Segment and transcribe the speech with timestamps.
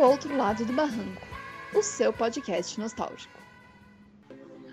[0.00, 1.20] Outro Lado do Barranco,
[1.74, 3.38] o seu podcast nostálgico.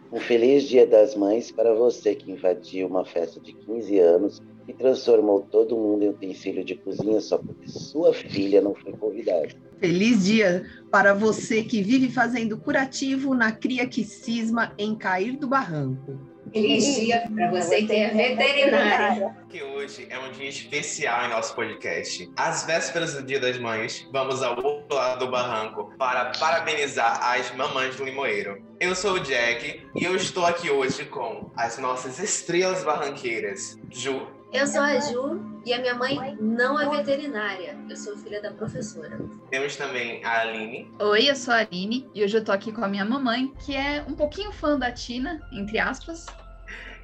[0.10, 4.74] Um feliz Dia das Mães para você que invadiu uma festa de 15 anos e
[4.74, 9.50] transformou todo mundo em utensílio de cozinha só porque sua filha não foi convidada.
[9.80, 15.48] Feliz dia para você que vive fazendo curativo na cria que cisma em cair do
[15.48, 16.20] barranco.
[16.52, 19.36] Feliz dia para você que é veterinária.
[19.50, 22.32] Que hoje é um dia especial em nosso podcast.
[22.36, 27.54] Às vésperas do Dia das Mães, vamos ao outro lado do barranco para parabenizar as
[27.56, 28.64] mamães do Limoeiro.
[28.80, 34.26] Eu sou o Jack e eu estou aqui hoje com as nossas estrelas barranqueiras, Ju.
[34.54, 37.78] Eu sou a Ju e a minha mãe não é veterinária.
[37.90, 39.20] Eu sou filha da professora.
[39.50, 40.90] Temos também a Aline.
[40.98, 43.76] Oi, eu sou a Aline e hoje eu tô aqui com a minha mamãe, que
[43.76, 46.26] é um pouquinho fã da Tina, entre aspas.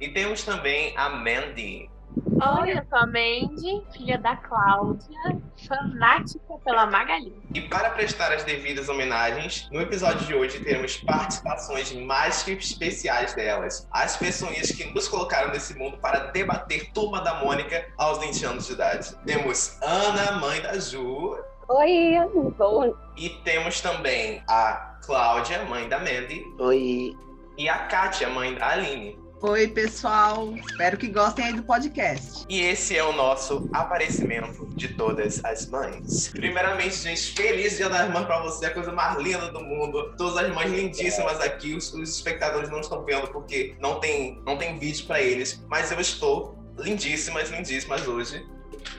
[0.00, 1.90] E temos também a Mandy.
[2.16, 5.18] Oi, eu sou a Mandy, filha da Cláudia,
[5.66, 7.34] fanática pela Magali.
[7.52, 13.34] E para prestar as devidas homenagens, no episódio de hoje teremos participações mais que especiais
[13.34, 13.88] delas.
[13.90, 18.66] As pessoas que nos colocaram nesse mundo para debater Turma da Mônica aos 20 anos
[18.66, 19.16] de idade.
[19.24, 21.36] Temos Ana, mãe da Ju.
[21.68, 22.14] Oi,
[22.56, 22.94] bom.
[23.16, 26.44] E temos também a Cláudia, mãe da Mandy.
[26.60, 27.16] Oi.
[27.58, 29.23] E a Kátia, mãe da Aline.
[29.46, 30.54] Oi, pessoal.
[30.56, 32.46] Espero que gostem aí do podcast.
[32.48, 36.28] E esse é o nosso aparecimento de todas as mães.
[36.28, 40.14] Primeiramente, gente, feliz Dia das Mães pra você, a coisa mais linda do mundo.
[40.16, 41.74] Todas as mães lindíssimas aqui.
[41.74, 45.92] Os, os espectadores não estão vendo porque não tem, não tem vídeo para eles, mas
[45.92, 48.42] eu estou lindíssimas, lindíssimas hoje.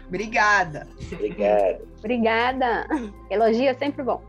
[0.08, 0.88] Obrigada.
[1.12, 1.88] Obrigado.
[1.98, 2.88] Obrigada.
[3.32, 4.24] Elogio é sempre bom.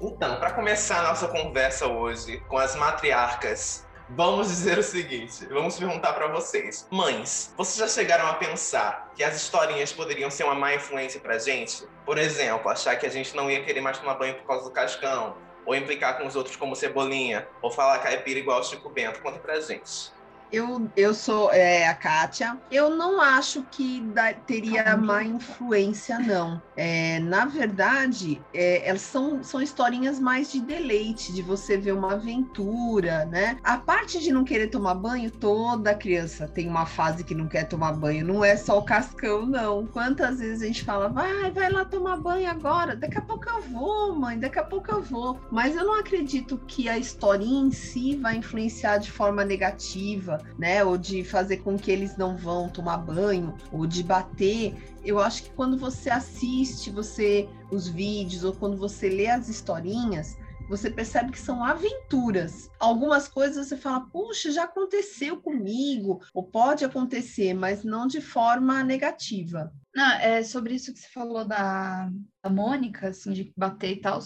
[0.00, 5.78] Então, para começar a nossa conversa hoje com as matriarcas Vamos dizer o seguinte, vamos
[5.78, 6.88] perguntar para vocês.
[6.90, 11.38] Mães, vocês já chegaram a pensar que as historinhas poderiam ser uma má influência pra
[11.38, 11.86] gente?
[12.06, 14.70] Por exemplo, achar que a gente não ia querer mais tomar banho por causa do
[14.70, 15.36] cascão,
[15.66, 19.20] ou implicar com os outros como cebolinha, ou falar caipira igual o Chico Bento.
[19.20, 20.10] Conta pra gente.
[20.50, 22.58] Eu, eu sou é, a Kátia.
[22.70, 26.62] Eu não acho que da, teria má influência, não.
[26.74, 32.14] É, na verdade, é, elas são, são historinhas mais de deleite, de você ver uma
[32.14, 33.58] aventura, né?
[33.62, 37.64] A parte de não querer tomar banho, toda criança tem uma fase que não quer
[37.64, 38.24] tomar banho.
[38.24, 39.86] Não é só o cascão, não.
[39.86, 42.96] Quantas vezes a gente fala, vai, vai lá tomar banho agora.
[42.96, 45.38] Daqui a pouco eu vou, mãe, daqui a pouco eu vou.
[45.50, 50.84] Mas eu não acredito que a historinha em si vai influenciar de forma negativa né?
[50.84, 54.74] Ou de fazer com que eles não vão tomar banho, ou de bater.
[55.04, 60.36] Eu acho que quando você assiste você os vídeos ou quando você lê as historinhas,
[60.68, 62.70] você percebe que são aventuras.
[62.78, 68.84] Algumas coisas você fala, puxa, já aconteceu comigo, ou pode acontecer, mas não de forma
[68.84, 69.72] negativa.
[69.94, 72.10] Não, é sobre isso que você falou da,
[72.42, 74.20] da Mônica, assim, de bater e tal.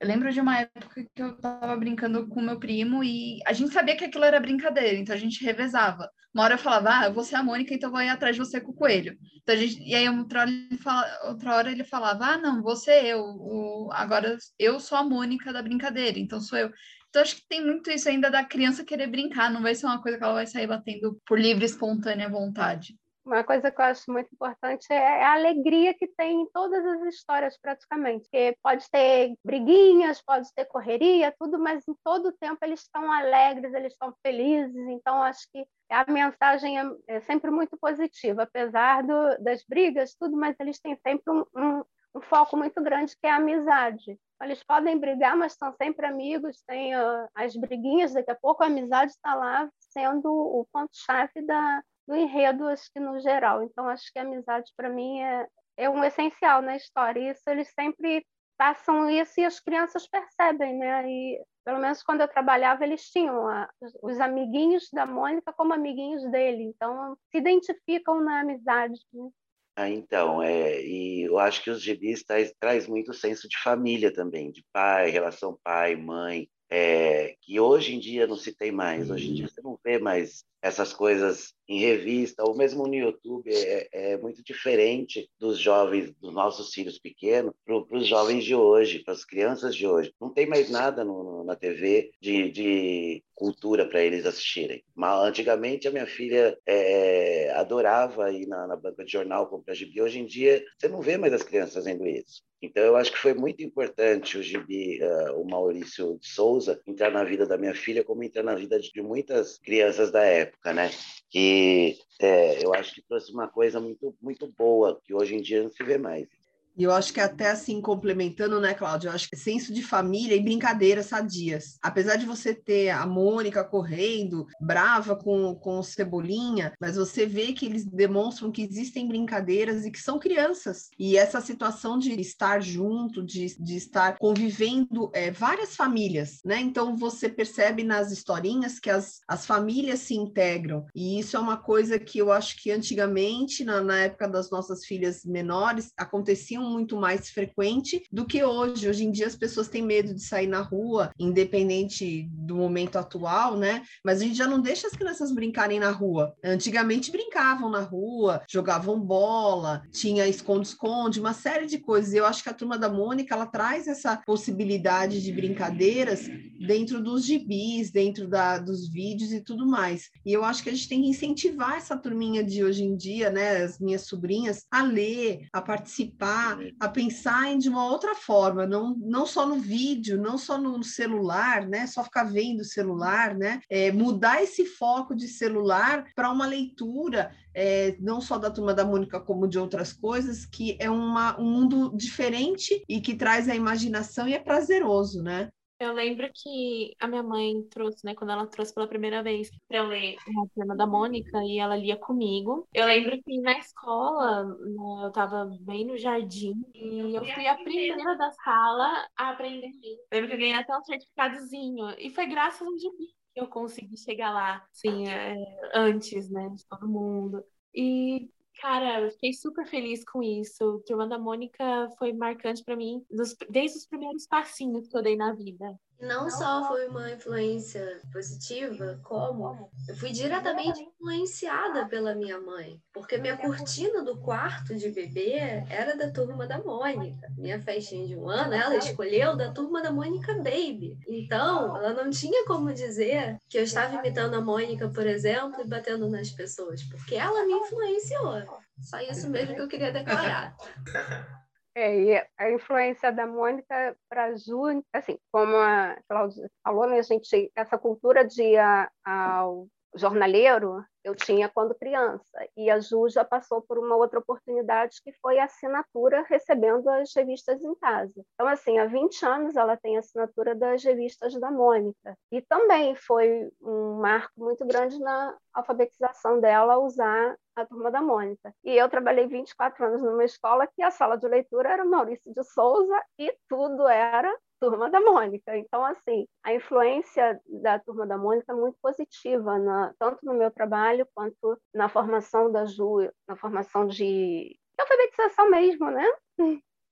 [0.00, 3.70] Eu lembro de uma época que eu tava brincando com meu primo e a gente
[3.70, 6.10] sabia que aquilo era brincadeira, então a gente revezava.
[6.32, 8.40] Uma hora eu falava, ah, vou ser a Mônica, então eu vou ir atrás de
[8.40, 9.14] você com o coelho.
[9.42, 12.62] Então a gente, e aí outra hora ele, fala, outra hora ele falava, ah, não,
[12.62, 16.70] você eu, o, agora eu sou a Mônica da brincadeira, então sou eu.
[17.10, 20.00] Então acho que tem muito isso ainda da criança querer brincar, não vai ser uma
[20.00, 22.94] coisa que ela vai sair batendo por livre, espontânea vontade.
[23.24, 27.14] Uma coisa que eu acho muito importante é a alegria que tem em todas as
[27.14, 28.22] histórias, praticamente.
[28.22, 33.12] Porque pode ter briguinhas, pode ter correria, tudo, mas em todo o tempo eles estão
[33.12, 34.74] alegres, eles estão felizes.
[34.88, 40.36] Então, acho que a mensagem é, é sempre muito positiva, apesar do, das brigas, tudo,
[40.36, 44.18] mas eles têm sempre um, um, um foco muito grande que é a amizade.
[44.42, 48.66] Eles podem brigar, mas são sempre amigos, tem uh, as briguinhas, daqui a pouco a
[48.66, 53.62] amizade está lá sendo o ponto-chave da, do enredo, acho que no geral.
[53.62, 55.46] Então, acho que a amizade, para mim, é,
[55.76, 57.30] é um essencial na história.
[57.30, 58.24] Isso eles sempre
[58.58, 61.08] passam isso e as crianças percebem, né?
[61.08, 63.66] E, pelo menos quando eu trabalhava, eles tinham a,
[64.02, 66.64] os amiguinhos da Mônica como amiguinhos dele.
[66.64, 69.00] Então, se identificam na amizade.
[69.12, 69.30] Né?
[69.76, 74.12] Ah, então, é, e eu acho que os gibis traz, traz muito senso de família
[74.12, 79.10] também, de pai, relação pai, mãe, é, que hoje em dia não se tem mais.
[79.10, 83.48] Hoje em dia você não vê mais essas coisas em revista, ou mesmo no YouTube,
[83.52, 89.04] é, é muito diferente dos jovens, dos nossos filhos pequenos, para os jovens de hoje,
[89.04, 90.12] para as crianças de hoje.
[90.20, 94.82] Não tem mais nada no, na TV de, de cultura para eles assistirem.
[94.94, 100.02] Mas, antigamente, a minha filha é, adorava ir na, na, banca de jornal comprar gibi.
[100.02, 102.42] Hoje em dia, você não vê mais as crianças fazendo isso.
[102.62, 107.10] Então, eu acho que foi muito importante o Gibi, uh, o Maurício de Souza, entrar
[107.10, 110.90] na vida da minha filha, como entrar na vida de muitas crianças da época, né?
[111.30, 115.62] Que é, eu acho que trouxe uma coisa muito, muito boa, que hoje em dia
[115.62, 116.28] não se vê mais.
[116.76, 119.08] E eu acho que até assim, complementando, né, Cláudia?
[119.08, 121.76] Eu acho que senso de família e brincadeiras sadias.
[121.82, 127.52] Apesar de você ter a Mônica correndo, brava com, com o Cebolinha, mas você vê
[127.52, 130.88] que eles demonstram que existem brincadeiras e que são crianças.
[130.98, 136.60] E essa situação de estar junto, de, de estar convivendo é, várias famílias, né?
[136.60, 140.86] Então você percebe nas historinhas que as, as famílias se integram.
[140.94, 144.84] E isso é uma coisa que eu acho que antigamente, na, na época das nossas
[144.84, 148.88] filhas menores, aconteciam muito mais frequente do que hoje.
[148.88, 153.56] Hoje em dia as pessoas têm medo de sair na rua, independente do momento atual,
[153.56, 153.82] né?
[154.04, 156.34] Mas a gente já não deixa as crianças brincarem na rua.
[156.44, 162.14] Antigamente brincavam na rua, jogavam bola, tinha esconde-esconde, uma série de coisas.
[162.14, 166.28] Eu acho que a turma da Mônica ela traz essa possibilidade de brincadeiras
[166.66, 170.10] dentro dos gibis, dentro da, dos vídeos e tudo mais.
[170.24, 173.30] E eu acho que a gente tem que incentivar essa turminha de hoje em dia,
[173.30, 173.62] né?
[173.62, 179.26] As minhas sobrinhas, a ler, a participar, a pensar de uma outra forma, não, não
[179.26, 181.86] só no vídeo, não só no celular, né?
[181.86, 183.60] Só ficar vendo o celular, né?
[183.68, 188.84] É, mudar esse foco de celular para uma leitura, é, não só da turma da
[188.84, 193.54] Mônica, como de outras coisas, que é uma, um mundo diferente e que traz a
[193.54, 195.50] imaginação e é prazeroso, né?
[195.80, 199.78] Eu lembro que a minha mãe trouxe, né, quando ela trouxe pela primeira vez para
[199.78, 202.68] eu ler a Turma da Mônica e ela lia comigo.
[202.74, 207.54] Eu lembro que na escola, né, eu tava bem no jardim e eu fui a
[207.54, 209.68] primeira da sala a aprender
[210.12, 213.46] a lembro que eu ganhei até um certificadozinho e foi graças ao gibi que eu
[213.46, 215.34] consegui chegar lá, assim, é,
[215.74, 217.42] antes, né, de todo mundo.
[217.74, 218.28] E
[218.60, 220.82] Cara, eu fiquei super feliz com isso.
[220.86, 225.16] Turma da Mônica foi marcante para mim dos, desde os primeiros passinhos que eu dei
[225.16, 225.80] na vida.
[226.00, 233.18] Não só foi uma influência positiva, como eu fui diretamente influenciada pela minha mãe, porque
[233.18, 235.34] minha cortina do quarto de bebê
[235.68, 237.28] era da turma da Mônica.
[237.36, 240.96] Minha festinha de um ano, ela escolheu da turma da Mônica Baby.
[241.06, 245.68] Então, ela não tinha como dizer que eu estava imitando a Mônica, por exemplo, e
[245.68, 248.60] batendo nas pessoas, porque ela me influenciou.
[248.80, 250.56] Só isso mesmo que eu queria declarar.
[251.74, 257.50] É, e a influência da Mônica para Ju, assim, como a Cláudia falou, né, gente,
[257.54, 258.56] essa cultura de
[259.04, 262.24] ao jornaleiro eu tinha quando criança.
[262.56, 267.10] E a Ju já passou por uma outra oportunidade que foi a assinatura recebendo as
[267.14, 268.12] revistas em casa.
[268.34, 272.14] Então, assim, há 20 anos ela tem a assinatura das revistas da Mônica.
[272.30, 278.54] E também foi um marco muito grande na alfabetização dela usar a turma da Mônica.
[278.64, 282.42] E eu trabalhei 24 anos numa escola que a sala de leitura era Maurício de
[282.44, 285.56] Souza e tudo era Turma da Mônica.
[285.56, 290.50] Então, assim, a influência da Turma da Mônica é muito positiva, na, tanto no meu
[290.50, 296.04] trabalho quanto na formação da Ju, na formação de alfabetização mesmo, né?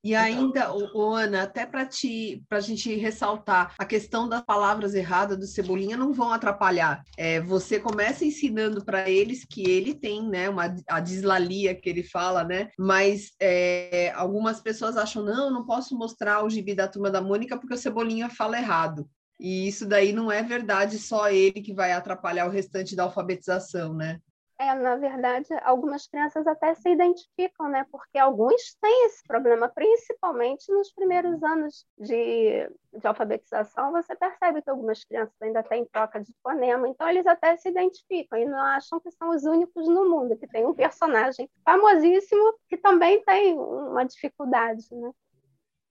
[0.02, 4.94] E ainda, o, Ana, até para te para a gente ressaltar a questão das palavras
[4.94, 7.02] erradas do Cebolinha não vão atrapalhar.
[7.16, 12.04] É, você começa ensinando para eles que ele tem, né, uma a dislalia que ele
[12.04, 12.68] fala, né?
[12.78, 17.58] Mas é, algumas pessoas acham não, não posso mostrar o gibi da turma da Mônica
[17.58, 19.08] porque o Cebolinha fala errado.
[19.40, 23.94] E isso daí não é verdade, só ele que vai atrapalhar o restante da alfabetização,
[23.94, 24.18] né?
[24.60, 27.86] É, na verdade, algumas crianças até se identificam, né?
[27.92, 33.92] Porque alguns têm esse problema, principalmente nos primeiros anos de, de alfabetização.
[33.92, 38.36] Você percebe que algumas crianças ainda têm troca de fonema, então eles até se identificam
[38.36, 42.76] e não acham que são os únicos no mundo, que tem um personagem famosíssimo que
[42.76, 45.12] também tem uma dificuldade, né?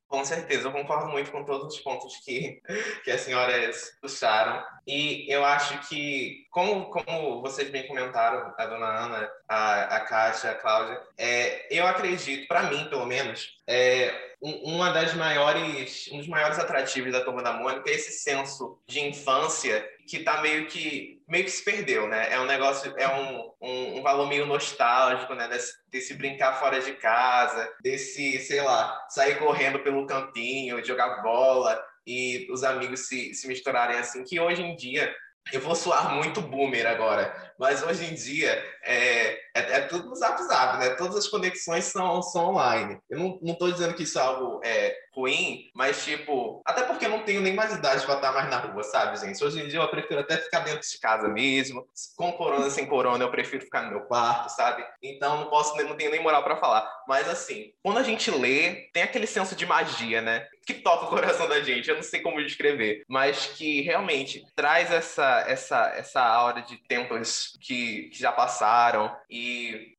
[0.08, 2.62] Com certeza, eu concordo muito com todos os pontos que,
[3.04, 4.64] que as senhoras puxaram.
[4.86, 10.52] E eu acho que, como, como vocês bem comentaram, a dona Ana, a, a Kátia,
[10.52, 16.28] a Cláudia, é, eu acredito, para mim pelo menos, é, uma das maiores, um dos
[16.28, 21.17] maiores atrativos da Turma da Mônica é esse senso de infância que tá meio que
[21.28, 22.32] meio que se perdeu, né?
[22.32, 25.48] É um negócio, é um, um, um valor meio nostálgico, né?
[25.48, 31.84] Desse, desse, brincar fora de casa, desse, sei lá, sair correndo pelo campinho, jogar bola
[32.06, 35.14] e os amigos se, se misturarem assim, que hoje em dia
[35.52, 38.52] eu vou soar muito boomer agora, mas hoje em dia
[38.84, 40.90] é, é, é, tudo no zap zap, né?
[40.92, 43.00] Todas as conexões são, são online.
[43.10, 47.10] Eu não estou dizendo que isso é algo é, ruim, mas tipo, até porque eu
[47.10, 49.44] não tenho nem mais idade para estar mais na rua, sabe, gente?
[49.44, 53.24] Hoje em dia eu prefiro até ficar dentro de casa mesmo, com corona, sem corona,
[53.24, 54.86] eu prefiro ficar no meu quarto, sabe?
[55.02, 56.88] Então não posso, não tenho nem moral para falar.
[57.08, 60.46] Mas assim, quando a gente lê, tem aquele senso de magia, né?
[60.68, 64.92] Que toca o coração da gente, eu não sei como descrever, mas que realmente traz
[64.92, 69.47] essa essa essa aura de tempos que, que já passaram e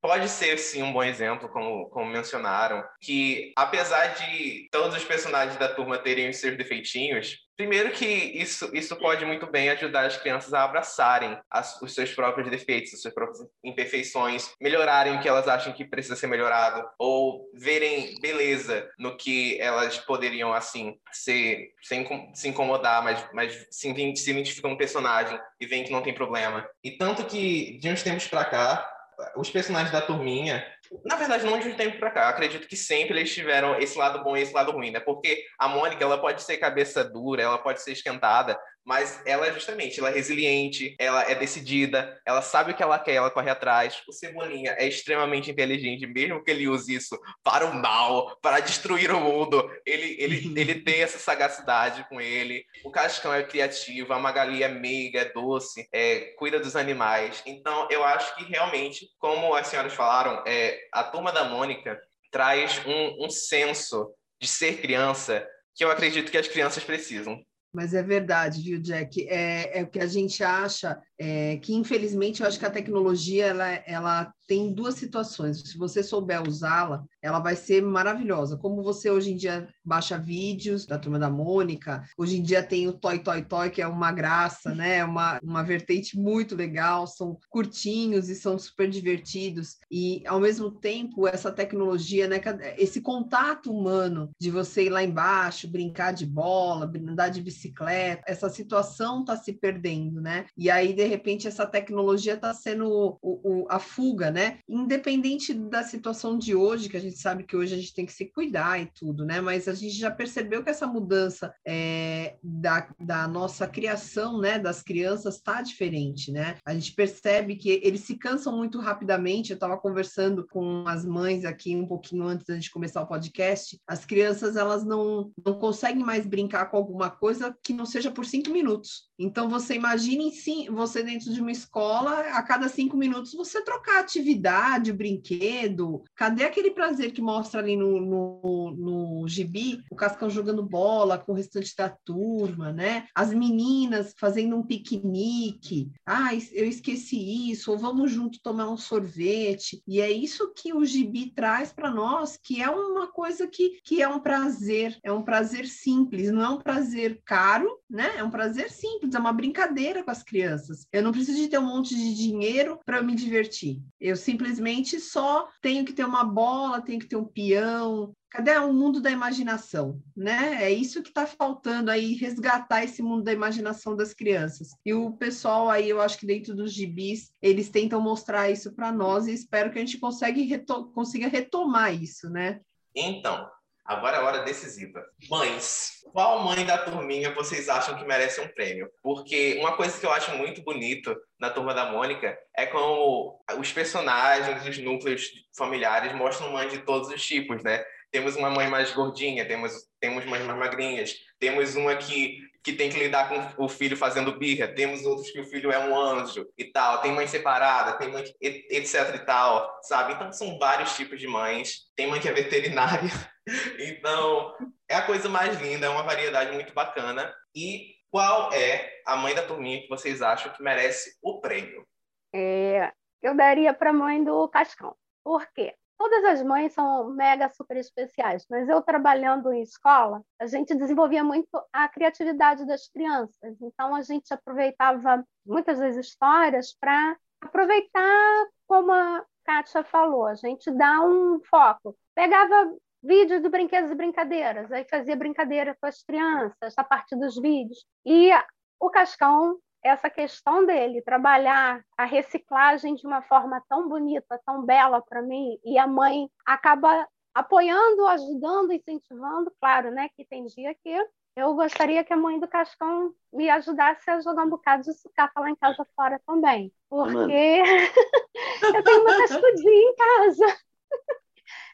[0.00, 5.59] pode ser sim um bom exemplo, como, como mencionaram, que apesar de todos os personagens
[5.59, 10.17] da turma terem os seus defeitinhos, Primeiro que isso, isso pode muito bem ajudar as
[10.17, 15.28] crianças a abraçarem as, os seus próprios defeitos, as suas próprias imperfeições, melhorarem o que
[15.28, 21.73] elas acham que precisa ser melhorado, ou verem beleza no que elas poderiam, assim, ser,
[21.83, 26.14] sem se incomodar, mas, mas se, se identificam um personagem e veem que não tem
[26.14, 26.64] problema.
[26.85, 28.98] E tanto que, de uns tempos para cá,
[29.37, 30.64] os personagens da turminha
[31.04, 32.23] na verdade, não de um tempo para cá.
[32.23, 35.00] Eu acredito que sempre eles tiveram esse lado bom e esse lado ruim, né?
[35.00, 40.00] Porque a Mônica, ela pode ser cabeça dura, ela pode ser esquentada, mas ela justamente,
[40.00, 44.02] ela é resiliente, ela é decidida, ela sabe o que ela quer, ela corre atrás.
[44.09, 49.11] O Cebolinha é extremamente inteligente, mesmo que ele use isso para o mal, para destruir
[49.11, 52.64] o mundo, ele, ele, ele tem essa sagacidade com ele.
[52.83, 57.42] O Cascão é criativo, a Magali é meiga, é doce, é, cuida dos animais.
[57.45, 61.99] Então, eu acho que realmente, como as senhoras falaram, é, a Turma da Mônica
[62.30, 67.40] traz um, um senso de ser criança que eu acredito que as crianças precisam.
[67.73, 69.28] Mas é verdade, viu, Jack?
[69.28, 73.47] É, é o que a gente acha é, que, infelizmente, eu acho que a tecnologia
[73.47, 75.61] ela, ela tem duas situações.
[75.61, 78.57] Se você souber usá-la, ela vai ser maravilhosa.
[78.57, 82.88] Como você hoje em dia baixa vídeos da Turma da Mônica, hoje em dia tem
[82.88, 85.05] o Toy Toy Toy, que é uma graça, né?
[85.05, 89.76] Uma, uma vertente muito legal, são curtinhos e são super divertidos.
[89.90, 92.40] E, ao mesmo tempo, essa tecnologia, né?
[92.78, 98.49] Esse contato humano de você ir lá embaixo, brincar de bola, andar de bicicleta, essa
[98.49, 100.47] situação está se perdendo, né?
[100.57, 104.38] E aí, de repente, essa tecnologia está sendo o, o, a fuga, né?
[104.38, 104.61] Né?
[104.68, 108.12] Independente da situação de hoje, que a gente sabe que hoje a gente tem que
[108.12, 109.40] se cuidar e tudo, né?
[109.40, 114.57] Mas a gente já percebeu que essa mudança é, da, da nossa criação, né?
[114.57, 116.57] Das crianças está diferente, né?
[116.64, 119.50] A gente percebe que eles se cansam muito rapidamente.
[119.50, 123.76] Eu estava conversando com as mães aqui um pouquinho antes da gente começar o podcast.
[123.88, 128.25] As crianças elas não, não conseguem mais brincar com alguma coisa que não seja por
[128.25, 129.07] cinco minutos.
[129.18, 134.00] Então você imagine sim, você dentro de uma escola, a cada cinco minutos você trocar
[134.00, 136.02] atividade brinquedo?
[136.14, 139.82] Cadê aquele prazer que mostra ali no, no, no gibi?
[139.90, 143.06] O Cascão jogando bola com o restante da turma, né?
[143.14, 145.90] As meninas fazendo um piquenique.
[146.06, 147.70] Ah, eu esqueci isso.
[147.72, 149.82] Ou vamos junto tomar um sorvete.
[149.87, 154.02] E é isso que o gibi traz para nós, que é uma coisa que, que
[154.02, 154.98] é um prazer.
[155.02, 158.16] É um prazer simples, não é um prazer caro, né?
[158.16, 160.86] É um prazer simples, é uma brincadeira com as crianças.
[160.92, 163.82] Eu não preciso de ter um monte de dinheiro para me divertir.
[164.00, 168.14] Eu simplesmente só tenho que ter uma bola, tenho que ter um peão.
[168.30, 170.62] Cadê o mundo da imaginação, né?
[170.62, 174.68] É isso que está faltando aí, resgatar esse mundo da imaginação das crianças.
[174.84, 178.92] E o pessoal aí, eu acho que dentro dos gibis, eles tentam mostrar isso para
[178.92, 182.60] nós e espero que a gente consiga retomar isso, né?
[182.94, 183.48] Então,
[183.88, 185.02] Agora é a hora decisiva.
[185.30, 188.90] Mães, qual mãe da turminha vocês acham que merece um prêmio?
[189.02, 193.73] Porque uma coisa que eu acho muito bonito na Turma da Mônica é como os
[193.73, 197.83] personagens, os núcleos familiares mostram mães de todos os tipos, né?
[198.11, 202.90] Temos uma mãe mais gordinha, temos, temos mães mais magrinhas, temos uma que, que tem
[202.90, 206.47] que lidar com o filho fazendo birra, temos outros que o filho é um anjo
[206.57, 210.14] e tal, tem mãe separada, tem mãe etc e tal, sabe?
[210.14, 211.88] Então são vários tipos de mães.
[211.97, 213.11] Tem mãe que é veterinária,
[213.78, 214.54] Então,
[214.88, 217.35] é a coisa mais linda, é uma variedade muito bacana.
[217.54, 221.87] E qual é a mãe da turminha que vocês acham que merece o prêmio?
[222.35, 222.92] É,
[223.23, 224.95] eu daria para a mãe do Cascão.
[225.25, 225.75] Por quê?
[225.99, 231.25] Todas as mães são mega super especiais, mas eu trabalhando em escola, a gente desenvolvia
[231.25, 233.57] muito a criatividade das crianças.
[233.61, 240.71] Então a gente aproveitava muitas das histórias para aproveitar como a Kátia falou, a gente
[240.71, 241.97] dá um foco.
[242.14, 247.37] Pegava vídeos do Brinquedos e Brincadeiras, aí fazia brincadeira com as crianças a partir dos
[247.40, 247.85] vídeos.
[248.05, 248.31] E
[248.78, 255.00] o Cascão, essa questão dele, trabalhar a reciclagem de uma forma tão bonita, tão bela
[255.00, 260.99] para mim, e a mãe acaba apoiando, ajudando, incentivando, claro, né, que tem dia que
[261.37, 265.40] eu gostaria que a mãe do Cascão me ajudasse a jogar um bocado de sucata
[265.40, 267.62] lá em casa fora também, porque
[268.75, 270.47] eu tenho uma cascudinha em casa.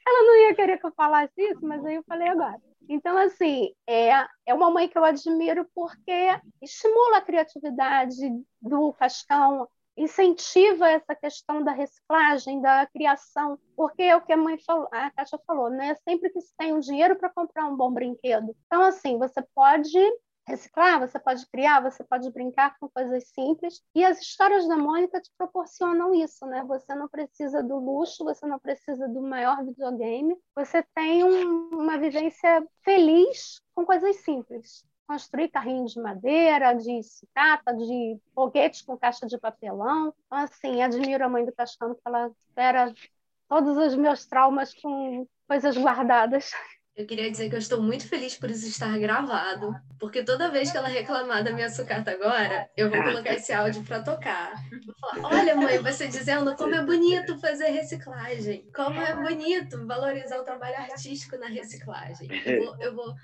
[0.07, 2.61] Ela não ia querer que eu falasse isso, mas aí eu falei agora.
[2.89, 4.11] Então, assim, é,
[4.47, 8.17] é uma mãe que eu admiro porque estimula a criatividade
[8.61, 14.59] do Cascão, incentiva essa questão da reciclagem, da criação, porque é o que a mãe
[14.59, 15.95] falou, a Kátia falou, né?
[16.07, 18.55] Sempre que se tem um dinheiro para comprar um bom brinquedo.
[18.67, 19.99] Então, assim, você pode
[20.47, 23.83] reciclar, você pode criar, você pode brincar com coisas simples.
[23.95, 26.63] E as histórias da Mônica te proporcionam isso, né?
[26.65, 31.99] Você não precisa do luxo, você não precisa do maior videogame, você tem um, uma
[31.99, 34.85] vivência feliz com coisas simples.
[35.07, 40.15] Construir carrinhos de madeira, de sucata, de foguetes com caixa de papelão.
[40.27, 42.95] Então, assim, admiro a mãe do Cascano, que ela espera
[43.49, 46.51] todos os meus traumas com coisas guardadas.
[46.97, 50.71] Eu queria dizer que eu estou muito feliz por isso estar gravado, porque toda vez
[50.71, 54.55] que ela reclamar da minha sucata agora, eu vou colocar esse áudio para tocar.
[54.87, 60.39] Vou falar, olha, mãe, você dizendo como é bonito fazer reciclagem, como é bonito valorizar
[60.39, 62.29] o trabalho artístico na reciclagem.
[62.47, 63.15] Eu vou, eu vou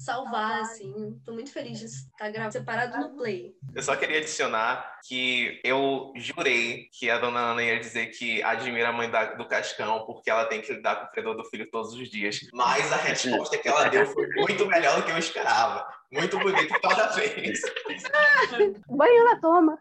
[0.00, 1.20] salvar, assim.
[1.24, 3.54] Tô muito feliz de estar gravado separado no Play.
[3.74, 8.88] Eu só queria adicionar que eu jurei que a dona Ana ia dizer que admira
[8.88, 11.70] a mãe da, do Cascão porque ela tem que lidar com o fedor do filho
[11.70, 12.40] todos os dias.
[12.52, 15.86] Mas a resposta que ela deu foi muito melhor do que eu esperava.
[16.10, 17.60] Muito bonito toda vez.
[18.88, 19.78] Banho na toma.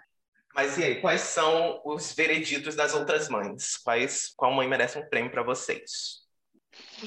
[0.54, 3.78] Mas e aí, quais são os vereditos das outras mães?
[3.78, 6.19] Quais, qual mãe merece um prêmio para vocês?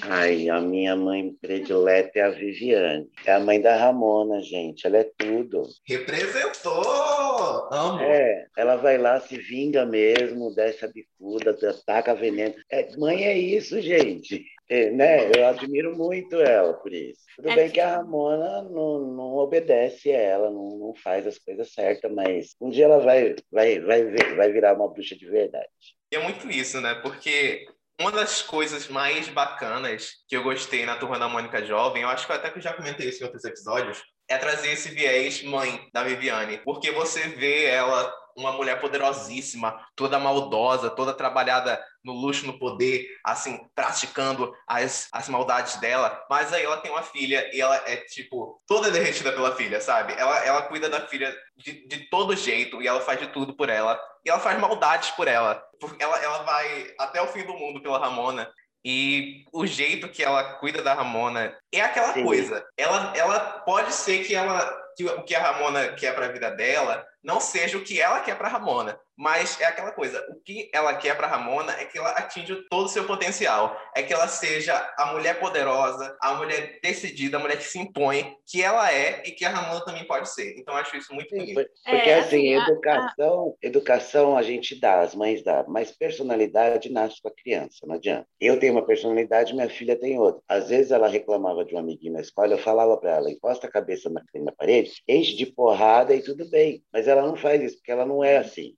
[0.03, 3.09] Ai, a minha mãe predileta é a Viviane.
[3.27, 4.87] É a mãe da Ramona, gente.
[4.87, 5.63] Ela é tudo.
[5.87, 7.69] Representou!
[7.71, 8.01] Amo!
[8.03, 12.55] É, ela vai lá, se vinga mesmo, desce a bicuda, ataca veneno.
[12.71, 14.45] É, mãe é isso, gente.
[14.69, 15.31] É, né?
[15.37, 17.21] Eu admiro muito ela por isso.
[17.37, 21.39] Tudo É bem que- que a Ramona não, não obedece ela, não, não faz as
[21.39, 25.69] coisas certas, mas um dia ela vai, vai, vai, vai virar uma bruxa de verdade.
[26.11, 26.95] E é muito isso, né?
[27.03, 27.67] Porque
[28.03, 32.27] uma das coisas mais bacanas que eu gostei na Turma da Mônica Jovem, eu acho
[32.27, 35.89] que até que eu já comentei isso em outros episódios, é trazer esse viés mãe
[35.93, 36.59] da Viviane.
[36.65, 43.07] Porque você vê ela uma mulher poderosíssima, toda maldosa, toda trabalhada no luxo, no poder,
[43.25, 46.21] assim, praticando as, as maldades dela.
[46.29, 50.13] Mas aí ela tem uma filha e ela é, tipo, toda derretida pela filha, sabe?
[50.15, 53.69] Ela, ela cuida da filha de, de todo jeito e ela faz de tudo por
[53.69, 54.01] ela.
[54.25, 55.63] E ela faz maldades por ela.
[55.81, 58.51] Porque ela, ela vai até o fim do mundo pela Ramona.
[58.85, 62.25] E o jeito que ela cuida da Ramona é aquela Sim.
[62.25, 62.67] coisa.
[62.77, 66.51] Ela, ela pode ser que ela que o que a Ramona quer para a vida
[66.51, 70.21] dela não seja o que ela quer para Ramona, mas é aquela coisa.
[70.31, 74.03] O que ela quer para Ramona é que ela atinja todo o seu potencial, é
[74.03, 78.63] que ela seja a mulher poderosa, a mulher decidida, a mulher que se impõe, que
[78.63, 80.55] ela é e que a Ramona também pode ser.
[80.59, 81.55] Então eu acho isso muito bonito.
[81.55, 85.93] Por- Porque É, assim, assim, a- educação, educação a gente dá, as mães dá, mas
[85.93, 88.27] personalidade nasce com a criança, não adianta.
[88.41, 90.43] Eu tenho uma personalidade, minha filha tem outra.
[90.49, 93.71] Às vezes ela reclamava de um amiguinho na escola, eu falava para ela, encosta a
[93.71, 96.83] cabeça na, na parede, enche de porrada e tudo bem.
[96.93, 98.77] Mas ela não faz isso, porque ela não é assim.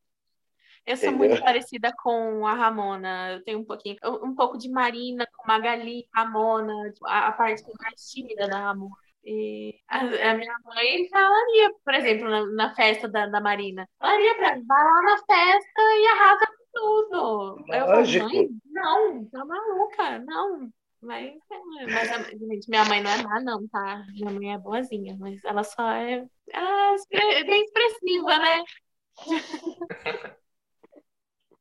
[0.87, 1.29] Eu sou Entendeu?
[1.31, 3.33] muito parecida com a Ramona.
[3.33, 6.73] Eu tenho um pouquinho, um pouco de Marina, Magali, Ramona,
[7.07, 8.95] a, a parte mais tímida da Ramona.
[9.25, 14.35] E a, a minha mãe falaria, por exemplo, na, na festa da, da Marina, falaria
[14.37, 17.65] pra mim, vai lá na festa e arrasa com tudo.
[17.73, 18.25] Aí eu falo, Lógico.
[18.27, 20.69] mãe, não, tá maluca, não.
[21.01, 21.35] Mas,
[21.91, 24.05] mas a- gente, minha mãe não é má, não, tá?
[24.13, 28.65] Minha mãe é boazinha, mas ela só é, é expre- bem expressiva, né?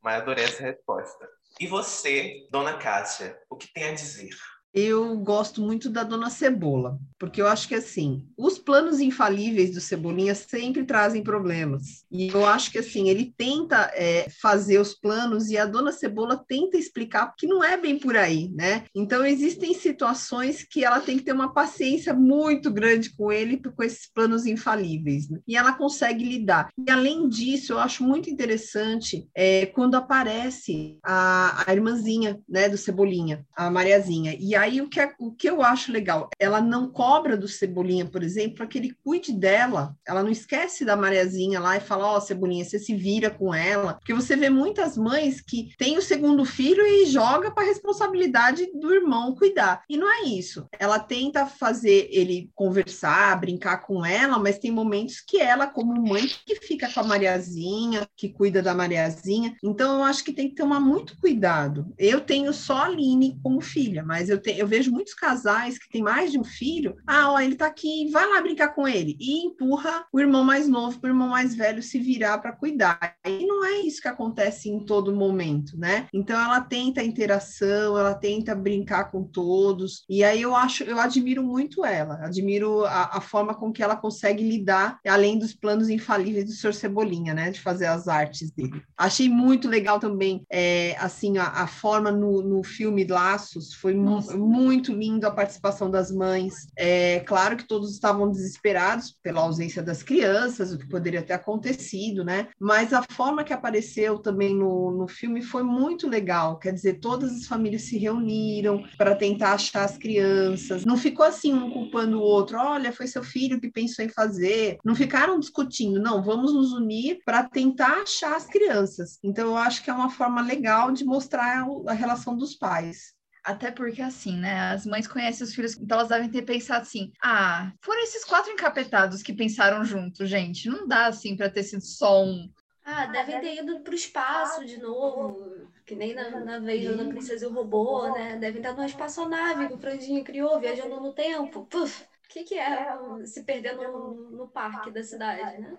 [0.02, 1.30] Mas adorei essa resposta.
[1.60, 4.36] E você, dona Cássia, o que tem a dizer?
[4.74, 9.80] Eu gosto muito da Dona Cebola, porque eu acho que assim, os planos infalíveis do
[9.80, 12.06] Cebolinha sempre trazem problemas.
[12.12, 16.44] E eu acho que assim, ele tenta é, fazer os planos e a Dona Cebola
[16.48, 18.86] tenta explicar que não é bem por aí, né?
[18.96, 23.84] Então existem situações que ela tem que ter uma paciência muito grande com ele, com
[23.84, 25.40] esses planos infalíveis, né?
[25.48, 26.70] e ela consegue lidar.
[26.78, 32.78] E além disso, eu acho muito interessante é, quando aparece a, a irmãzinha, né, do
[32.78, 34.36] Cebolinha, a Mariazinha.
[34.40, 38.06] E aí o que, é- o que eu acho legal, ela não cobra do Cebolinha,
[38.06, 39.96] por exemplo, para que ele cuide dela.
[40.08, 43.96] Ela não esquece da Mariazinha lá e fala, ó, Cebolinha, você se vira com ela.
[43.96, 48.70] Porque você vê muitas mães que têm o segundo filho e joga para a responsabilidade
[48.74, 49.84] do irmão cuidar.
[49.90, 50.68] E não é isso.
[50.80, 56.26] Ela tenta fazer ele conversar, brincar com ela, mas tem momentos que ela, como mãe,
[56.46, 59.56] que fica com a Mariazinha, que cuida da Mariazinha.
[59.64, 61.94] Então, eu acho que tem que tomar muito cuidado.
[61.98, 65.78] Eu tenho só a Aline como filha, mas eu, te, tem, eu vejo muitos casais
[65.78, 66.96] que têm mais de um filho.
[67.08, 69.16] Ah, ó, ele tá aqui, vai lá brincar com ele.
[69.20, 73.16] E empurra o irmão mais novo para o irmão mais velho se virar para cuidar.
[73.26, 76.08] E não é isso que acontece em todo momento, né?
[76.14, 80.04] Então ela tenta a interação, ela tenta brincar com todos.
[80.10, 83.96] E aí eu acho, eu admiro muito ela, admiro a, a forma com que ela
[83.96, 86.74] consegue lidar, além dos planos infalíveis do Sr.
[86.74, 87.52] Cebolinha, né?
[87.52, 88.82] De fazer as artes dele.
[88.98, 94.22] Achei muito legal também, é, assim, a, a forma no, no filme Laços, foi mu
[94.44, 96.68] muito lindo a participação das mães.
[96.78, 102.24] É claro que todos estavam desesperados pela ausência das crianças, o que poderia ter acontecido,
[102.24, 102.48] né?
[102.60, 106.58] Mas a forma que apareceu também no, no filme foi muito legal.
[106.58, 110.86] Quer dizer, todas as famílias se reuniram para tentar achar as crianças.
[110.86, 112.58] Não ficou assim um culpando o outro.
[112.58, 114.78] Olha, foi seu filho que pensou em fazer.
[114.84, 116.02] Não ficaram discutindo.
[116.02, 119.20] Não, vamos nos unir para tentar achar as crianças.
[119.24, 123.13] Então, eu acho que é uma forma legal de mostrar a relação dos pais.
[123.44, 124.72] Até porque, assim, né?
[124.72, 128.52] As mães conhecem os filhos, então elas devem ter pensado assim: ah, foram esses quatro
[128.52, 130.70] encapetados que pensaram juntos, gente.
[130.70, 132.50] Não dá, assim, para ter sido só um.
[132.86, 137.06] Ah, devem ter ido para o espaço de novo, que nem na, na vez da
[137.06, 138.38] Princesa e o Robô, né?
[138.38, 141.66] Devem estar numa espaçonave que o Franjinho criou, viajando no tempo.
[141.66, 145.78] Puf, o que, que é se perder no, no parque da cidade, né?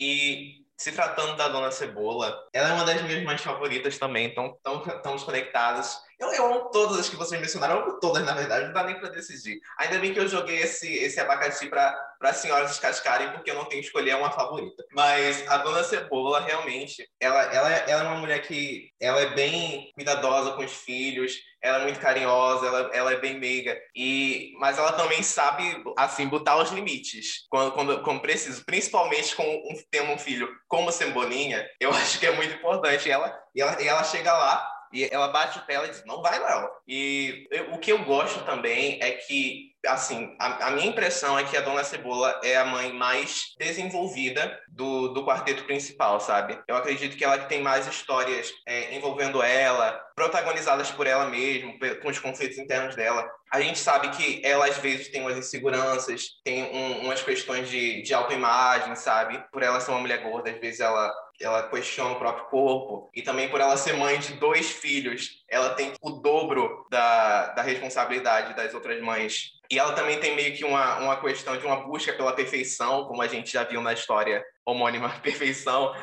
[0.00, 4.56] E se tratando da Dona Cebola, ela é uma das minhas mães favoritas também, então
[4.86, 6.00] estamos conectadas.
[6.18, 8.82] Eu, eu amo todas as que vocês mencionaram, eu amo todas, na verdade, não dá
[8.82, 9.60] nem para decidir.
[9.78, 13.66] Ainda bem que eu joguei esse, esse abacaxi para as senhoras descascarem, porque eu não
[13.66, 14.84] tenho que escolher uma favorita.
[14.92, 19.92] Mas a Dona Cebola, realmente, ela, ela, ela é uma mulher que ela é bem
[19.94, 24.78] cuidadosa com os filhos, ela é muito carinhosa, ela, ela é bem meiga, e, mas
[24.78, 30.10] ela também sabe, assim, botar os limites quando, quando, quando preciso, principalmente com um, tendo
[30.10, 33.08] um filho como Cebolinha, eu acho que é muito importante.
[33.08, 36.22] Ela, e ela, e ela chega lá e ela bate o pé e diz, não
[36.22, 36.70] vai, Léo.
[36.86, 41.44] E eu, o que eu gosto também é que, assim, a, a, minha impressão é
[41.44, 46.58] que a Dona Cebola é a mãe mais desenvolvida do, do quarteto principal, sabe?
[46.66, 51.72] Eu acredito que ela tem mais histórias é, envolvendo ela, protagonizadas por ela mesma,
[52.02, 53.28] com os conflitos internos dela.
[53.52, 58.02] A gente sabe que ela, às vezes, tem umas inseguranças, tem um, umas questões de,
[58.02, 59.42] de autoimagem, sabe?
[59.52, 63.22] Por ela ser uma mulher gorda, às vezes ela ela questiona o próprio corpo e
[63.22, 68.54] também por ela ser mãe de dois filhos, ela tem o dobro da, da responsabilidade
[68.54, 69.52] das outras mães.
[69.70, 73.22] E ela também tem meio que uma, uma questão de uma busca pela perfeição, como
[73.22, 75.94] a gente já viu na história homônima Perfeição,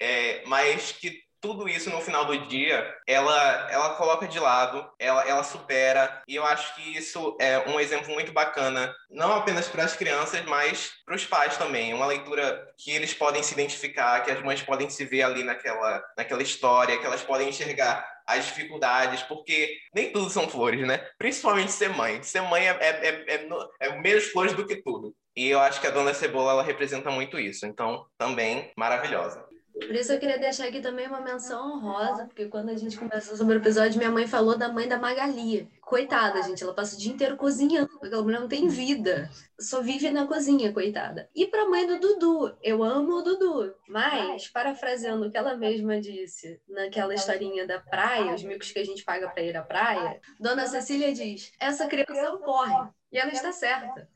[0.00, 5.28] é, mas que tudo isso no final do dia ela ela coloca de lado ela
[5.28, 9.84] ela supera e eu acho que isso é um exemplo muito bacana não apenas para
[9.84, 14.30] as crianças mas para os pais também uma leitura que eles podem se identificar que
[14.30, 19.20] as mães podem se ver ali naquela naquela história que elas podem enxergar as dificuldades,
[19.24, 21.04] porque nem tudo são flores, né?
[21.18, 22.22] Principalmente ser mãe.
[22.22, 23.48] Ser mãe é, é, é, é,
[23.80, 25.12] é menos flores do que tudo.
[25.34, 27.66] E eu acho que a Dona Cebola ela representa muito isso.
[27.66, 29.44] Então, também maravilhosa.
[29.72, 33.36] Por isso eu queria deixar aqui também uma menção honrosa, porque quando a gente conversou
[33.36, 35.68] sobre o episódio, minha mãe falou da mãe da Magali.
[35.80, 40.10] Coitada, gente, ela passa o dia inteiro cozinhando, aquela mulher não tem vida, só vive
[40.10, 41.28] na cozinha, coitada.
[41.34, 46.00] E pra mãe do Dudu, eu amo o Dudu, mas, parafraseando o que ela mesma
[46.00, 50.20] disse naquela historinha da praia, os micos que a gente paga para ir à praia,
[50.38, 54.08] Dona Cecília diz: essa criança corre, e ela está certa.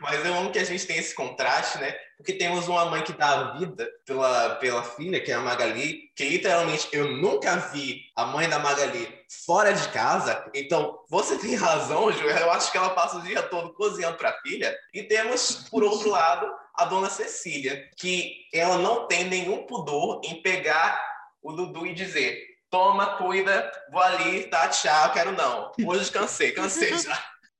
[0.00, 1.94] Mas eu amo que a gente tem esse contraste, né?
[2.16, 6.10] Porque temos uma mãe que dá a vida pela, pela filha, que é a Magali,
[6.16, 9.08] que literalmente eu nunca vi a mãe da Magali
[9.46, 10.50] fora de casa.
[10.54, 12.24] Então, você tem razão, Ju.
[12.24, 14.76] Eu acho que ela passa o dia todo cozinhando para a filha.
[14.92, 20.42] E temos, por outro lado, a dona Cecília, que ela não tem nenhum pudor em
[20.42, 21.00] pegar
[21.42, 25.72] o Dudu e dizer: toma, cuida, vou ali, tá, tchau, quero não.
[25.84, 27.18] Hoje cansei, cansei já.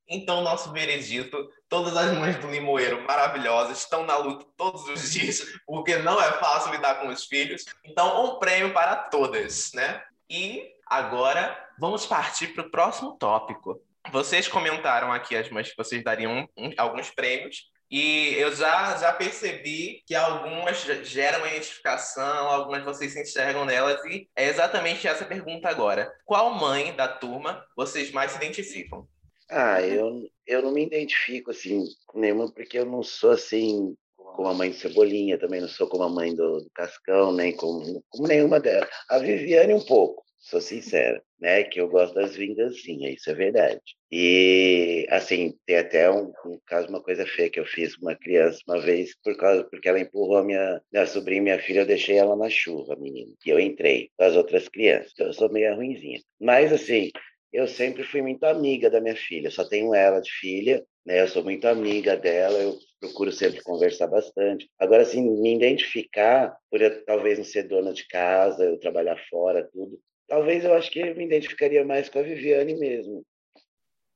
[0.09, 5.45] Então, nosso veredito, todas as mães do Limoeiro maravilhosas estão na luta todos os dias,
[5.67, 7.65] porque não é fácil lidar com os filhos.
[7.85, 10.03] Então, um prêmio para todas, né?
[10.31, 13.81] E agora vamos partir para o próximo tópico.
[14.11, 17.71] Vocês comentaram aqui as mães que vocês dariam um, alguns prêmios.
[17.91, 24.29] E eu já, já percebi que algumas geram identificação, algumas vocês se enxergam nelas, e
[24.37, 26.13] é exatamente essa pergunta agora.
[26.27, 29.09] Qual mãe da turma vocês mais se identificam?
[29.51, 34.49] Ah, eu, eu não me identifico assim com nenhuma, porque eu não sou assim como
[34.49, 38.05] a mãe de Cebolinha, também não sou como a mãe do, do Cascão, nem como,
[38.09, 38.89] como nenhuma delas.
[39.09, 41.65] A Viviane um pouco, sou sincera, né?
[41.65, 43.81] Que eu gosto das vingancinhas, isso é verdade.
[44.13, 48.61] E, assim, tem até um, um caso, uma coisa feia que eu fiz uma criança
[48.69, 52.17] uma vez, por causa, porque ela empurrou a minha, minha sobrinha minha filha, eu deixei
[52.17, 53.33] ela na chuva, menina.
[53.45, 56.21] E eu entrei com as outras crianças, então eu sou meio ruinzinha.
[56.41, 57.11] Mas, assim,
[57.53, 59.51] eu sempre fui muito amiga da minha filha.
[59.51, 61.21] Só tenho ela de filha, né?
[61.23, 64.69] Eu sou muito amiga dela, eu procuro sempre conversar bastante.
[64.79, 69.69] Agora, assim, me identificar, por eu talvez não ser dona de casa, eu trabalhar fora,
[69.73, 69.99] tudo.
[70.27, 73.25] Talvez eu acho que eu me identificaria mais com a Viviane mesmo.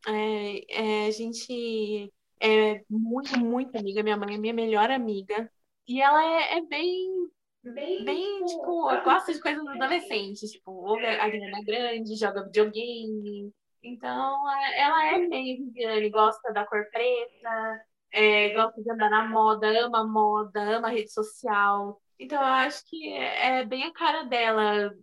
[0.07, 4.03] É, é, a gente é muito, muito amiga.
[4.03, 5.51] Minha mãe é minha melhor amiga.
[5.87, 7.31] E ela é, é bem,
[7.63, 10.51] bem, bem, tipo, gosta de coisas adolescentes.
[10.51, 13.53] Tipo, ouve a Ariana Grande, joga videogame.
[13.83, 19.29] Então, é, ela é meio Viviane, gosta da cor preta, é, gosta de andar na
[19.29, 22.01] moda, ama a moda, ama a rede social.
[22.19, 24.95] Então, eu acho que é, é bem a cara dela.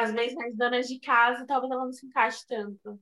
[0.00, 3.00] Às vezes, as donas de casa, talvez ela não se encaixe tanto.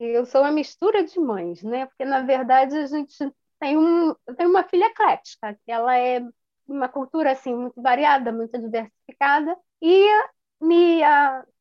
[0.00, 1.86] Eu sou uma mistura de mães, né?
[1.86, 3.16] Porque, na verdade, a gente
[3.58, 4.14] tem um...
[4.26, 6.22] Eu tenho uma filha eclética, que ela é
[6.68, 9.56] uma cultura, assim, muito variada, muito diversificada.
[9.82, 10.06] E
[10.60, 11.02] me,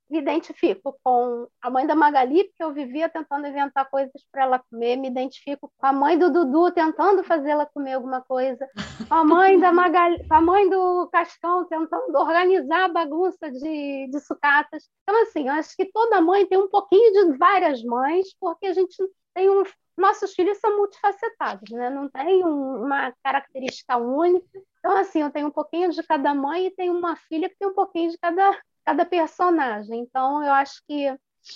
[0.10, 4.60] me identifico com a mãe da Magali, porque eu vivia tentando inventar coisas para ela
[4.60, 8.68] comer, me identifico com a mãe do Dudu tentando fazê-la comer alguma coisa,
[9.08, 14.08] com a mãe da Magali, com a mãe do Cascão tentando organizar a bagunça de,
[14.10, 14.90] de sucatas.
[15.04, 18.74] Então, assim, eu acho que toda mãe tem um pouquinho de várias mães, porque a
[18.74, 18.96] gente
[19.34, 19.64] tem um.
[19.98, 21.90] Nossos filhos são multifacetados, né?
[21.90, 24.48] não tem um, uma característica única.
[24.78, 27.68] Então, assim, eu tenho um pouquinho de cada mãe e tenho uma filha que tem
[27.68, 28.56] um pouquinho de cada
[28.88, 30.00] cada personagem.
[30.00, 31.10] Então, eu acho que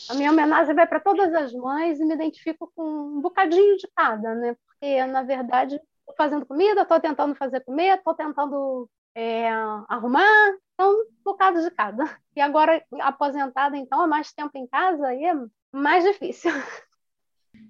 [0.09, 3.87] a minha homenagem vai para todas as mães e me identifico com um bocadinho de
[3.95, 4.53] cada, né?
[4.65, 9.49] Porque, na verdade, estou fazendo comida, estou tentando fazer comer, estou tentando é,
[9.87, 12.03] arrumar, então, um bocado de cada.
[12.35, 15.33] E agora, aposentada, então, há mais tempo em casa, aí é
[15.71, 16.51] mais difícil.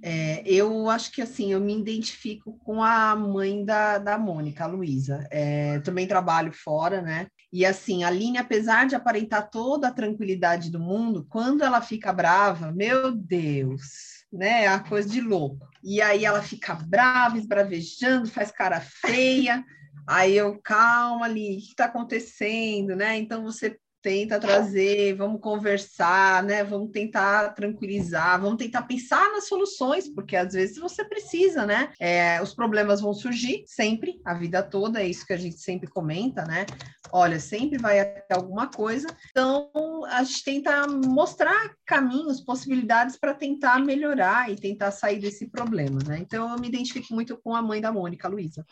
[0.03, 4.67] É, eu acho que assim, eu me identifico com a mãe da, da Mônica, a
[4.67, 5.27] Luísa.
[5.31, 7.27] É, também trabalho fora, né?
[7.53, 12.13] E assim, a Aline, apesar de aparentar toda a tranquilidade do mundo, quando ela fica
[12.13, 14.63] brava, meu Deus, né?
[14.63, 15.67] É a coisa de louco.
[15.83, 19.63] E aí ela fica brava, esbravejando, faz cara feia.
[20.07, 23.17] Aí eu, calma ali, o que está acontecendo, né?
[23.17, 26.63] Então você tenta trazer, vamos conversar, né?
[26.63, 31.93] Vamos tentar tranquilizar, vamos tentar pensar nas soluções, porque às vezes você precisa, né?
[31.99, 35.89] É, os problemas vão surgir sempre, a vida toda, é isso que a gente sempre
[35.89, 36.65] comenta, né?
[37.11, 39.07] Olha, sempre vai ter alguma coisa.
[39.29, 39.69] Então,
[40.07, 46.17] a gente tenta mostrar caminhos, possibilidades para tentar melhorar e tentar sair desse problema, né?
[46.19, 48.65] Então, eu me identifico muito com a mãe da Mônica, Luísa.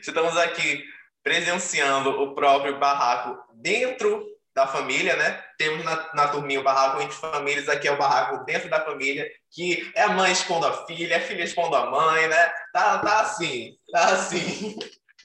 [0.00, 0.84] Estamos aqui
[1.22, 5.42] presenciando o próprio barraco dentro da família, né?
[5.58, 9.28] Temos na, na turminha o barraco entre famílias, aqui é o barraco dentro da família,
[9.50, 12.52] que é a mãe expondo a filha, a filha expondo a mãe, né?
[12.72, 14.78] Tá, tá assim, tá assim.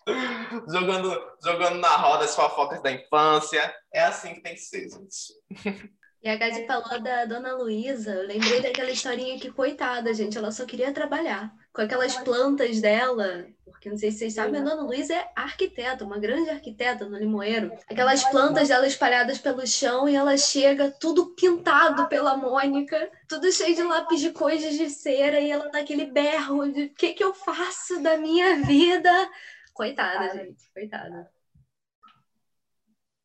[0.67, 3.73] jogando, jogando na roda as fofocas da infância.
[3.93, 5.89] É assim que tem que ser, gente.
[6.21, 10.51] E a Gadi falou da Dona Luísa, eu lembrei daquela historinha que, coitada, gente, ela
[10.51, 11.53] só queria trabalhar.
[11.71, 16.03] Com aquelas plantas dela, porque não sei se vocês sabem, a Dona Luísa é arquiteta,
[16.03, 17.71] uma grande arquiteta no Limoeiro.
[17.89, 23.73] Aquelas plantas dela espalhadas pelo chão e ela chega tudo pintado pela Mônica, tudo cheio
[23.73, 27.33] de lápis de coisas de cera e ela naquele berro de o que, que eu
[27.33, 29.09] faço da minha vida?
[29.73, 31.31] Coitada, gente, coitada.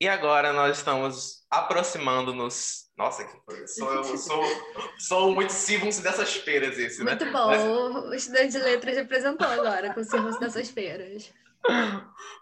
[0.00, 2.84] E agora nós estamos aproximando-nos.
[2.96, 3.66] Nossa, que coisa.
[3.66, 4.44] Sou, eu sou,
[4.98, 7.12] sou muito Silvus dessas feiras, esse, né?
[7.12, 7.46] Muito bom.
[7.46, 7.62] Mas...
[7.62, 11.32] O estudante de letras representou agora com o dessas feiras.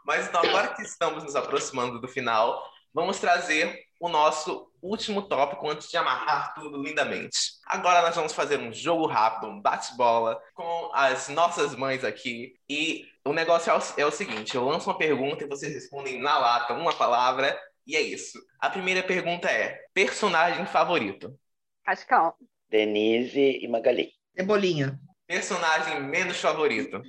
[0.05, 2.63] Mas então, agora que estamos nos aproximando do final,
[2.93, 7.39] vamos trazer o nosso último tópico antes de amarrar tudo lindamente.
[7.67, 12.55] Agora nós vamos fazer um jogo rápido, um bate-bola com as nossas mães aqui.
[12.69, 16.21] E o negócio é o, é o seguinte: eu lanço uma pergunta e vocês respondem
[16.21, 18.39] na lata uma palavra, e é isso.
[18.59, 21.39] A primeira pergunta é: personagem favorito?
[21.85, 22.35] Cascão.
[22.69, 24.13] Denise e Magali.
[24.37, 24.99] Cebolinha.
[25.27, 27.03] Personagem menos favorito?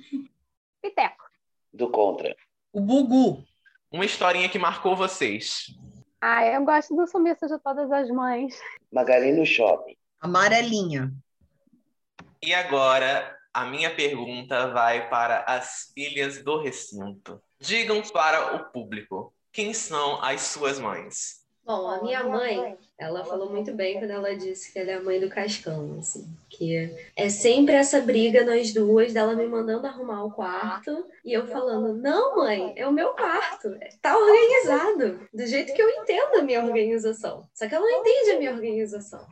[0.80, 1.24] Piteco.
[1.72, 2.36] Do Contra.
[2.72, 3.44] O Bugu.
[3.90, 5.66] Uma historinha que marcou vocês.
[6.26, 8.58] Ah, eu gosto do sumiço de todas as mães.
[8.90, 9.94] Magali no shopping.
[10.22, 11.12] Amarelinha.
[12.40, 17.42] E agora, a minha pergunta vai para as filhas do recinto.
[17.60, 21.43] Digam para o público, quem são as suas mães?
[21.66, 25.02] Bom, a minha mãe, ela falou muito bem quando ela disse que ela é a
[25.02, 30.24] mãe do Cascão, assim, que é sempre essa briga nós duas, dela me mandando arrumar
[30.24, 33.70] o quarto e eu falando: "Não, mãe, é o meu quarto,
[34.02, 37.48] tá organizado, do jeito que eu entendo a minha organização".
[37.54, 39.26] Só que ela não entende a minha organização.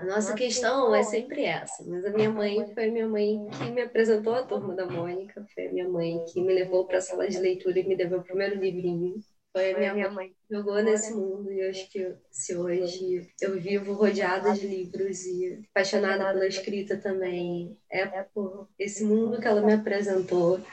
[0.00, 3.70] A nossa questão é sempre essa, mas a minha mãe foi a minha mãe que
[3.70, 7.00] me apresentou a turma da Mônica, foi a minha mãe que me levou para a
[7.00, 9.20] sala de leitura e me deu o primeiro livrinho
[9.56, 13.94] Foi a minha mãe que jogou nesse mundo e acho que se hoje eu vivo
[13.94, 19.72] rodeada de livros e apaixonada pela escrita também, é por esse mundo que ela me
[19.72, 20.60] apresentou.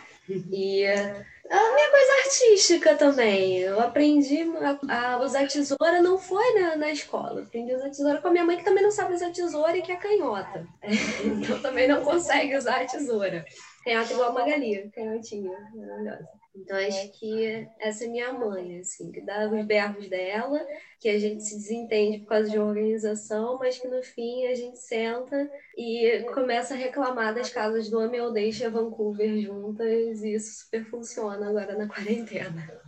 [0.50, 3.60] E a minha coisa artística também.
[3.60, 4.39] Eu aprendi
[4.88, 7.41] a, a usar tesoura, não foi na, na escola.
[7.41, 9.82] Aprendi a usar tesoura com a minha mãe, que também não sabe usar tesoura e
[9.82, 10.65] que é canhota.
[11.26, 13.43] Então também não consegue usar a tesoura.
[13.84, 16.42] Canhota igual a Magali, canhotinha, maravilhosa.
[16.55, 20.63] Então, acho que essa é minha mãe, assim, que dá os berros dela,
[20.99, 24.77] que a gente se desentende por causa de organização, mas que no fim a gente
[24.77, 30.85] senta e começa a reclamar das casas do Homem Deixa Vancouver juntas, e isso super
[30.85, 32.81] funciona agora na quarentena.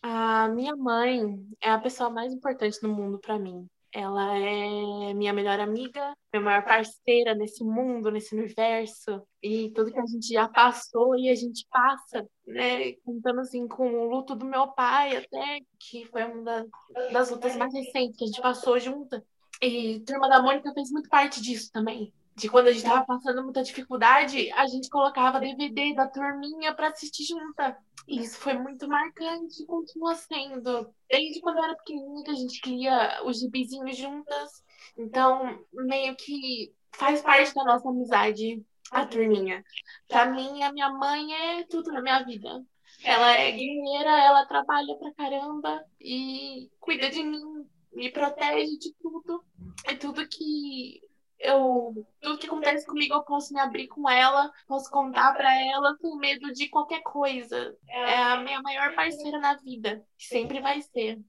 [0.00, 3.68] A minha mãe é a pessoa mais importante no mundo para mim.
[3.98, 9.22] Ela é minha melhor amiga, minha maior parceira nesse mundo, nesse universo.
[9.42, 12.92] E tudo que a gente já passou e a gente passa, né?
[13.06, 16.66] Contando assim com o luto do meu pai, até que foi uma
[17.10, 19.24] das, lutas mais recentes que a gente passou junta.
[19.62, 22.12] E Turma da Mônica fez muito parte disso também.
[22.34, 26.88] De quando a gente estava passando muita dificuldade, a gente colocava DVD da turminha para
[26.88, 27.74] assistir junta.
[28.06, 30.92] Isso foi muito marcante e continua sendo.
[31.10, 34.64] Desde quando eu era pequenininha que a gente cria os gibizinhos juntas.
[34.96, 39.64] Então, meio que faz parte da nossa amizade a turminha.
[40.08, 42.64] Pra mim, a minha mãe é tudo na minha vida.
[43.02, 49.44] Ela é guerreira, ela trabalha pra caramba e cuida de mim, me protege de tudo.
[49.84, 51.00] É tudo que
[51.38, 55.96] eu tudo que acontece comigo eu posso me abrir com ela, posso contar para ela
[55.98, 57.76] com medo de qualquer coisa.
[57.88, 61.20] É a minha maior parceira na vida, sempre vai ser.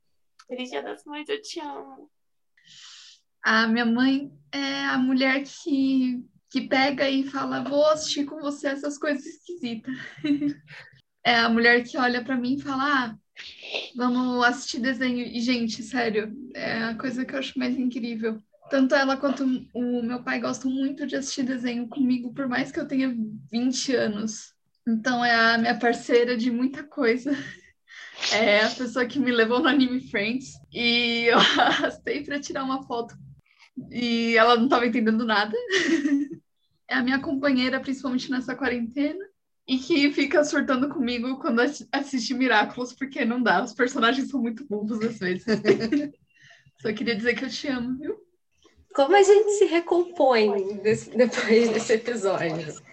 [0.47, 2.09] Feliz Dia das Mães, eu te amo.
[3.43, 8.67] A minha mãe é a mulher que, que pega e fala: Vou assistir com você
[8.67, 9.93] essas coisas esquisitas.
[11.23, 13.17] é a mulher que olha para mim e fala: ah,
[13.95, 15.19] Vamos assistir desenho.
[15.19, 18.41] E, gente, sério, é a coisa que eu acho mais incrível.
[18.69, 22.79] Tanto ela quanto o meu pai gostam muito de assistir desenho comigo, por mais que
[22.79, 23.15] eu tenha
[23.51, 24.53] 20 anos.
[24.87, 27.31] Então é a minha parceira de muita coisa.
[28.33, 32.81] É a pessoa que me levou no Anime Friends e eu arrastei para tirar uma
[32.81, 33.15] foto
[33.91, 35.55] e ela não estava entendendo nada.
[36.89, 39.19] É a minha companheira, principalmente nessa quarentena,
[39.67, 41.59] e que fica surtando comigo quando
[41.91, 45.43] assiste Miraculous, porque não dá, os personagens são muito bobos às vezes.
[46.81, 48.26] Só queria dizer que eu te amo, viu?
[48.97, 52.83] Como a gente se recompõe desse, depois desse episódio?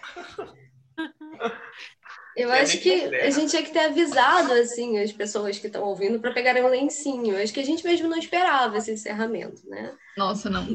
[2.37, 6.19] Eu acho que a gente tinha que ter avisado assim as pessoas que estão ouvindo
[6.19, 7.41] para pegarem um lencinho.
[7.41, 9.97] Acho que a gente mesmo não esperava esse encerramento, né?
[10.15, 10.67] Nossa, não.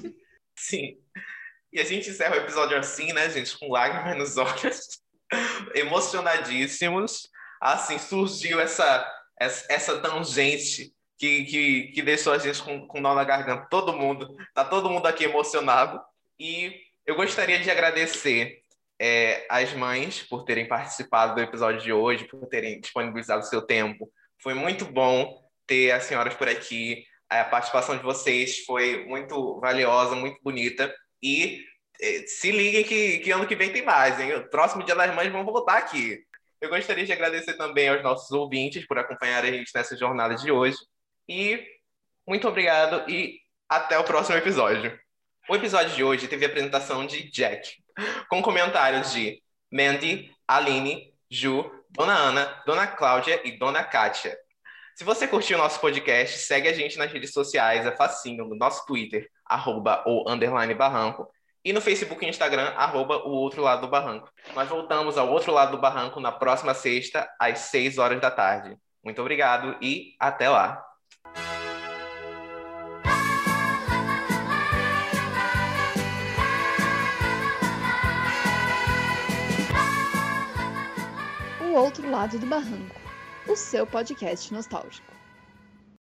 [0.56, 0.96] Sim.
[1.70, 5.02] E a gente encerra o episódio assim, né, gente, com lágrimas nos olhos,
[5.76, 7.28] emocionadíssimos.
[7.60, 9.06] Assim surgiu essa
[9.38, 13.66] essa, essa tangente que, que, que deixou a gente com, com nó na garganta.
[13.68, 16.00] Todo mundo, tá todo mundo aqui emocionado.
[16.38, 18.62] E eu gostaria de agradecer
[18.98, 23.60] é, as mães por terem participado do episódio de hoje, por terem disponibilizado o seu
[23.60, 24.10] tempo.
[24.42, 27.04] Foi muito bom ter as senhoras por aqui.
[27.28, 30.90] A participação de vocês foi muito valiosa, muito bonita.
[31.22, 31.62] E
[32.00, 34.36] é, se liguem que, que ano que vem tem mais, hein?
[34.36, 36.24] O próximo Dia das Mães vão voltar aqui.
[36.62, 40.50] Eu gostaria de agradecer também aos nossos ouvintes por acompanhar a gente nessa jornada de
[40.50, 40.78] hoje.
[41.30, 41.64] E
[42.26, 43.38] muito obrigado e
[43.68, 44.98] até o próximo episódio.
[45.48, 47.70] O episódio de hoje teve a apresentação de Jack,
[48.28, 49.40] com comentários de
[49.72, 54.36] Mandy, Aline, Ju, Dona Ana, Dona Cláudia e Dona Kátia.
[54.96, 58.56] Se você curtiu o nosso podcast, segue a gente nas redes sociais, é facinho, no
[58.56, 61.28] nosso Twitter, arroba ou underline barranco,
[61.64, 64.28] e no Facebook e Instagram, arroba o outro lado do barranco.
[64.52, 68.76] Nós voltamos ao outro lado do barranco na próxima sexta, às 6 horas da tarde.
[69.04, 70.89] Muito obrigado e até lá!
[81.80, 83.00] Outro Lado do Barranco,
[83.48, 85.09] o seu podcast nostálgico.